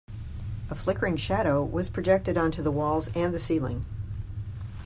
A 0.71 0.73
flickering 0.73 1.15
shadow 1.17 1.63
was 1.63 1.87
projected 1.91 2.35
onto 2.35 2.63
the 2.63 2.71
walls 2.71 3.11
and 3.15 3.31
the 3.35 3.39
ceiling. 3.39 3.85